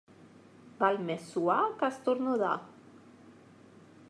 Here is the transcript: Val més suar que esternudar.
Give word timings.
Val 0.79 0.97
més 1.11 1.27
suar 1.35 1.59
que 1.83 1.91
esternudar. 1.97 2.57